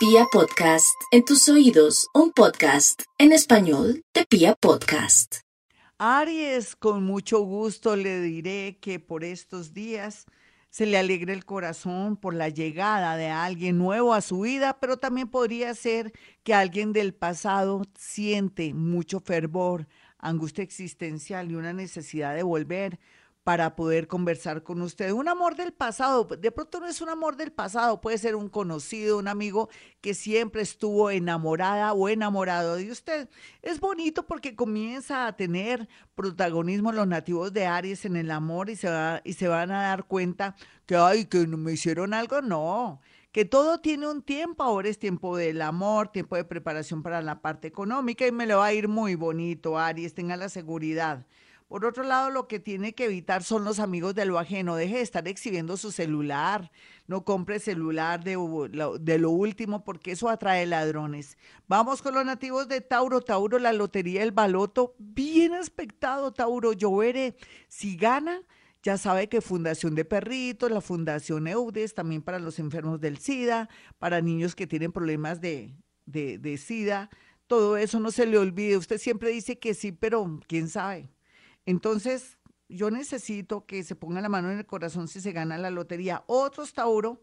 [0.00, 5.40] Pia Podcast, en tus oídos, un podcast en español de Pia Podcast.
[5.98, 10.24] Aries, con mucho gusto le diré que por estos días
[10.70, 14.96] se le alegre el corazón por la llegada de alguien nuevo a su vida, pero
[14.96, 16.14] también podría ser
[16.44, 19.86] que alguien del pasado siente mucho fervor,
[20.18, 22.98] angustia existencial y una necesidad de volver
[23.44, 25.12] para poder conversar con usted.
[25.12, 28.48] Un amor del pasado, de pronto no es un amor del pasado, puede ser un
[28.48, 29.70] conocido, un amigo
[30.00, 33.28] que siempre estuvo enamorada o enamorado de usted.
[33.62, 38.76] Es bonito porque comienza a tener protagonismo los nativos de Aries en el amor y
[38.76, 40.54] se, va, y se van a dar cuenta
[40.86, 43.00] que, ay, que me hicieron algo, no
[43.32, 47.40] que todo tiene un tiempo, ahora es tiempo del amor, tiempo de preparación para la
[47.40, 51.26] parte económica y me lo va a ir muy bonito, Aries, tenga la seguridad.
[51.70, 54.74] Por otro lado, lo que tiene que evitar son los amigos de lo ajeno.
[54.74, 56.72] Deje de estar exhibiendo su celular.
[57.06, 61.38] No compre celular de, lo último porque eso atrae ladrones.
[61.68, 63.20] Vamos con los nativos de Tauro.
[63.20, 64.96] Tauro, la lotería el baloto.
[64.98, 66.72] Bien aspectado, Tauro.
[66.72, 67.36] Lloveré.
[67.68, 68.42] Si gana,
[68.82, 73.68] ya sabe que Fundación de Perritos, la Fundación EUDES, también para los enfermos del SIDA,
[74.00, 77.10] para niños que tienen problemas de, de SIDA.
[77.46, 78.76] Todo eso no se le olvide.
[78.76, 81.08] Usted siempre dice que sí, pero quién sabe.
[81.66, 85.70] Entonces, yo necesito que se ponga la mano en el corazón si se gana la
[85.70, 86.24] lotería.
[86.26, 87.20] Otros Tauro,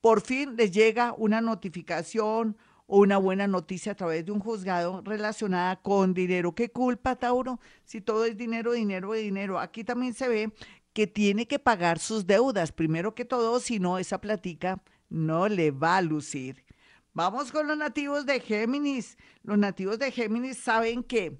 [0.00, 5.00] por fin les llega una notificación o una buena noticia a través de un juzgado
[5.04, 6.54] relacionada con dinero.
[6.54, 7.60] ¿Qué culpa, Tauro?
[7.84, 9.58] Si todo es dinero, dinero, dinero.
[9.58, 10.52] Aquí también se ve
[10.92, 15.70] que tiene que pagar sus deudas, primero que todo, si no, esa platica no le
[15.70, 16.64] va a lucir.
[17.12, 19.16] Vamos con los nativos de Géminis.
[19.42, 21.38] Los nativos de Géminis saben que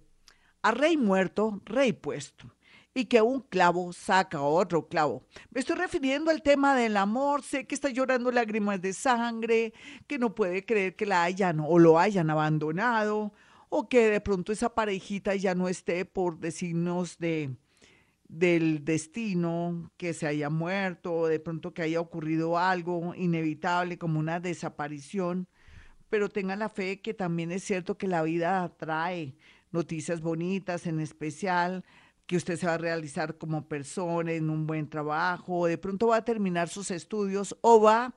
[0.63, 2.55] a rey muerto, rey puesto.
[2.93, 5.23] Y que un clavo saca otro clavo.
[5.51, 7.43] Me estoy refiriendo al tema del amor.
[7.43, 9.73] Sé que está llorando lágrimas de sangre,
[10.09, 13.33] que no puede creer que la hayan o lo hayan abandonado,
[13.69, 17.55] o que de pronto esa parejita ya no esté por decirnos de,
[18.29, 24.19] del destino, que se haya muerto, o de pronto que haya ocurrido algo inevitable como
[24.19, 25.47] una desaparición.
[26.09, 29.37] Pero tenga la fe que también es cierto que la vida atrae
[29.71, 31.85] noticias bonitas, en especial
[32.27, 36.09] que usted se va a realizar como persona en un buen trabajo, o de pronto
[36.09, 38.15] va a terminar sus estudios o va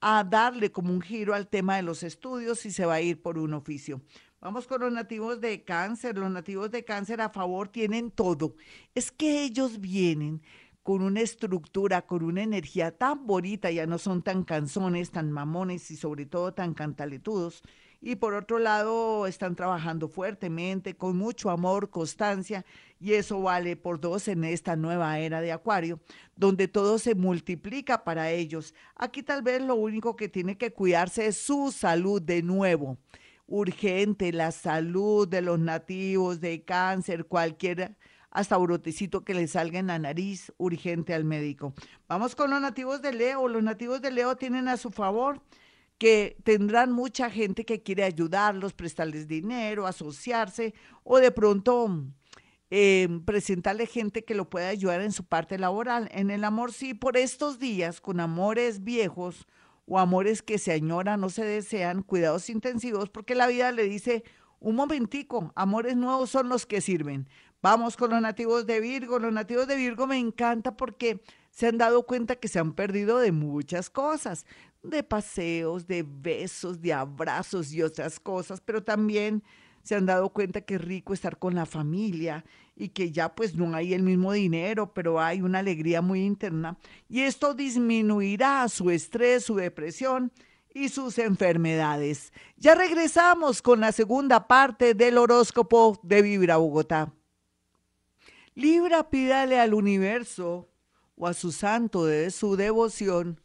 [0.00, 3.22] a darle como un giro al tema de los estudios y se va a ir
[3.22, 4.02] por un oficio.
[4.40, 6.18] Vamos con los nativos de cáncer.
[6.18, 8.54] Los nativos de cáncer a favor tienen todo.
[8.94, 10.42] Es que ellos vienen
[10.86, 15.90] con una estructura, con una energía tan bonita, ya no son tan canzones, tan mamones
[15.90, 17.64] y sobre todo tan cantaletudos
[18.00, 22.64] y por otro lado están trabajando fuertemente, con mucho amor, constancia,
[23.00, 25.98] y eso vale por dos en esta nueva era de Acuario,
[26.36, 28.72] donde todo se multiplica para ellos.
[28.94, 32.96] Aquí tal vez lo único que tiene que cuidarse es su salud de nuevo.
[33.48, 37.96] Urgente la salud de los nativos de cáncer, cualquier
[38.30, 41.74] hasta brotecito que le salga en la nariz, urgente al médico.
[42.08, 43.48] Vamos con los nativos de Leo.
[43.48, 45.40] Los nativos de Leo tienen a su favor
[45.98, 52.04] que tendrán mucha gente que quiere ayudarlos, prestarles dinero, asociarse o de pronto
[52.70, 56.08] eh, presentarle gente que lo pueda ayudar en su parte laboral.
[56.12, 59.46] En el amor sí, por estos días, con amores viejos
[59.86, 64.24] o amores que se añoran o se desean, cuidados intensivos, porque la vida le dice,
[64.58, 67.28] un momentico, amores nuevos son los que sirven.
[67.68, 69.18] Vamos con los nativos de Virgo.
[69.18, 73.18] Los nativos de Virgo me encanta porque se han dado cuenta que se han perdido
[73.18, 74.46] de muchas cosas
[74.84, 79.42] de paseos, de besos, de abrazos y otras cosas, pero también
[79.82, 82.44] se han dado cuenta que es rico estar con la familia
[82.76, 86.78] y que ya pues no hay el mismo dinero, pero hay una alegría muy interna
[87.08, 90.30] y esto disminuirá su estrés, su depresión
[90.72, 92.32] y sus enfermedades.
[92.58, 97.12] Ya regresamos con la segunda parte del horóscopo de Vibra Bogotá.
[98.56, 100.70] Libra, pídale al universo
[101.14, 103.42] o a su santo de su devoción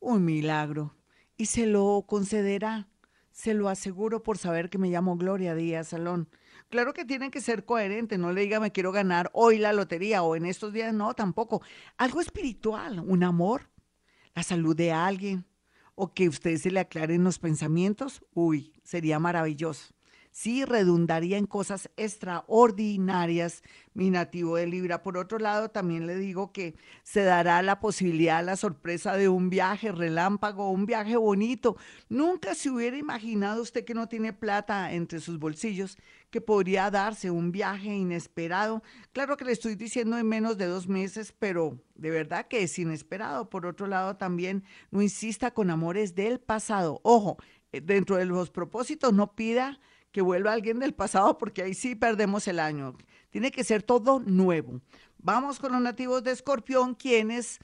[0.00, 0.96] un milagro
[1.36, 2.88] y se lo concederá.
[3.30, 6.28] Se lo aseguro por saber que me llamo Gloria Díaz Salón.
[6.68, 10.24] Claro que tiene que ser coherente, no le diga me quiero ganar hoy la lotería
[10.24, 11.62] o en estos días, no, tampoco.
[11.96, 13.70] Algo espiritual, un amor,
[14.34, 15.46] la salud de alguien
[15.94, 19.94] o que usted se le aclaren los pensamientos, uy, sería maravilloso
[20.30, 23.62] sí redundaría en cosas extraordinarias
[23.94, 25.02] mi nativo de Libra.
[25.02, 29.50] Por otro lado, también le digo que se dará la posibilidad, la sorpresa de un
[29.50, 31.76] viaje relámpago, un viaje bonito.
[32.08, 35.98] Nunca se hubiera imaginado usted que no tiene plata entre sus bolsillos,
[36.30, 38.82] que podría darse un viaje inesperado.
[39.12, 42.78] Claro que le estoy diciendo en menos de dos meses, pero de verdad que es
[42.78, 43.50] inesperado.
[43.50, 47.00] Por otro lado, también no insista con amores del pasado.
[47.02, 47.38] Ojo,
[47.72, 49.80] eh, dentro de los propósitos no pida
[50.12, 52.96] que vuelva alguien del pasado porque ahí sí perdemos el año.
[53.30, 54.80] Tiene que ser todo nuevo.
[55.18, 57.58] Vamos con los nativos de Escorpión, quienes,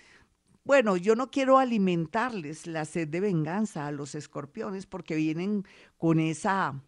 [0.64, 5.64] bueno, yo no quiero alimentarles la sed de venganza a los escorpiones porque vienen
[5.96, 6.82] con esa,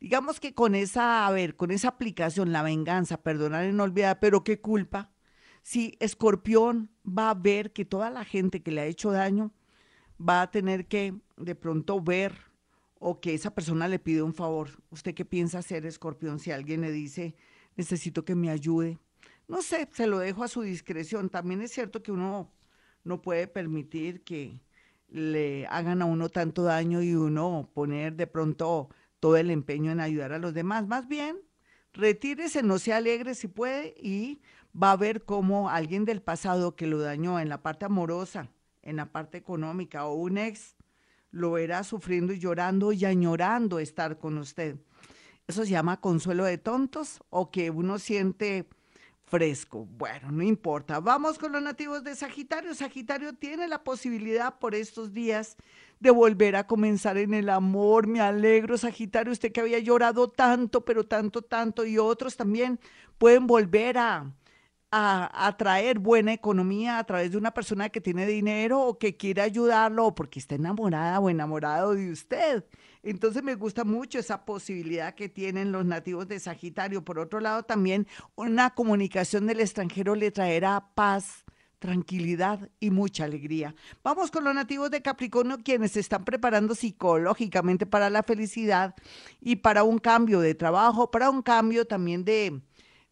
[0.00, 4.18] digamos que con esa, a ver, con esa aplicación, la venganza, perdonar y no olvidar,
[4.20, 5.12] pero qué culpa.
[5.62, 9.52] Si Escorpión va a ver que toda la gente que le ha hecho daño
[10.18, 12.47] va a tener que de pronto ver
[12.98, 14.68] o que esa persona le pide un favor.
[14.90, 17.34] ¿Usted qué piensa hacer, escorpión, si alguien le dice,
[17.76, 18.98] necesito que me ayude?
[19.46, 21.30] No sé, se lo dejo a su discreción.
[21.30, 22.52] También es cierto que uno
[23.04, 24.60] no puede permitir que
[25.08, 28.90] le hagan a uno tanto daño y uno poner de pronto
[29.20, 30.86] todo el empeño en ayudar a los demás.
[30.86, 31.38] Más bien,
[31.92, 34.40] retírese, no se alegre si puede y
[34.80, 38.50] va a ver cómo alguien del pasado que lo dañó en la parte amorosa,
[38.82, 40.76] en la parte económica o un ex
[41.30, 44.76] lo verá sufriendo y llorando y añorando estar con usted.
[45.46, 48.68] Eso se llama consuelo de tontos o que uno siente
[49.28, 49.86] fresco.
[49.86, 51.00] Bueno, no importa.
[51.00, 52.74] Vamos con los nativos de Sagitario.
[52.74, 55.56] Sagitario tiene la posibilidad por estos días
[56.00, 58.06] de volver a comenzar en el amor.
[58.06, 62.78] Me alegro, Sagitario, usted que había llorado tanto, pero tanto, tanto, y otros también
[63.18, 64.32] pueden volver a,
[64.90, 69.42] a atraer buena economía a través de una persona que tiene dinero o que quiere
[69.42, 72.64] ayudarlo o porque está enamorada o enamorado de usted.
[73.02, 77.04] Entonces me gusta mucho esa posibilidad que tienen los nativos de Sagitario.
[77.04, 81.44] Por otro lado, también una comunicación del extranjero le traerá paz,
[81.78, 83.74] tranquilidad y mucha alegría.
[84.02, 88.94] Vamos con los nativos de Capricornio, quienes se están preparando psicológicamente para la felicidad
[89.40, 92.24] y para un cambio de trabajo, para un cambio también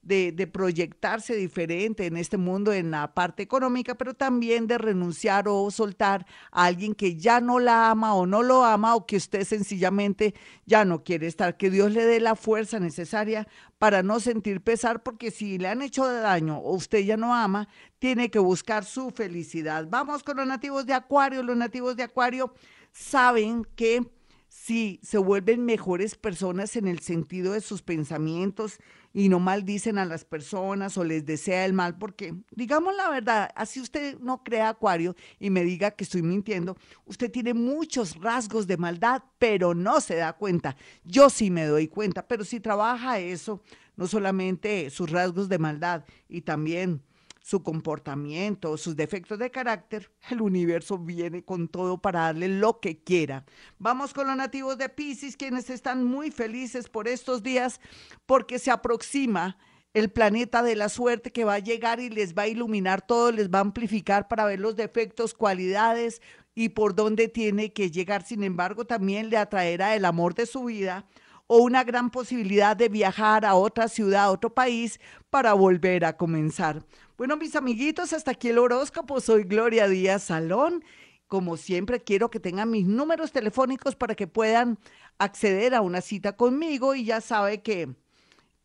[0.06, 5.68] de proyectarse diferente en este mundo en la parte económica, pero también de renunciar o
[5.70, 9.44] soltar a alguien que ya no la ama o no lo ama o que usted
[9.44, 11.56] sencillamente ya no quiere estar.
[11.56, 13.48] Que Dios le dé la fuerza necesaria
[13.78, 17.68] para no sentir pesar, porque si le han hecho daño o usted ya no ama,
[17.98, 19.88] tiene que buscar su felicidad.
[19.90, 21.42] Vamos con los nativos de Acuario.
[21.42, 22.54] Los nativos de Acuario
[22.92, 24.06] saben que
[24.48, 28.78] si se vuelven mejores personas en el sentido de sus pensamientos
[29.16, 33.48] y no maldicen a las personas o les desea el mal, porque digamos la verdad,
[33.56, 36.76] así usted no crea acuario y me diga que estoy mintiendo,
[37.06, 40.76] usted tiene muchos rasgos de maldad, pero no se da cuenta.
[41.02, 43.62] Yo sí me doy cuenta, pero si trabaja eso,
[43.96, 47.00] no solamente sus rasgos de maldad y también
[47.46, 53.04] su comportamiento, sus defectos de carácter, el universo viene con todo para darle lo que
[53.04, 53.44] quiera.
[53.78, 57.80] Vamos con los nativos de Pisces, quienes están muy felices por estos días
[58.26, 59.58] porque se aproxima
[59.94, 63.30] el planeta de la suerte que va a llegar y les va a iluminar todo,
[63.30, 66.22] les va a amplificar para ver los defectos, cualidades
[66.56, 68.24] y por dónde tiene que llegar.
[68.24, 71.06] Sin embargo, también le atraerá el amor de su vida
[71.46, 75.00] o una gran posibilidad de viajar a otra ciudad, a otro país
[75.30, 76.84] para volver a comenzar.
[77.16, 79.20] Bueno, mis amiguitos, hasta aquí el horóscopo.
[79.20, 80.84] Soy Gloria Díaz Salón.
[81.28, 84.78] Como siempre, quiero que tengan mis números telefónicos para que puedan
[85.18, 87.96] acceder a una cita conmigo y ya sabe que